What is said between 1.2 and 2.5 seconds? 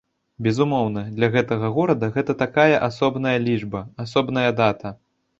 гэтага горада гэта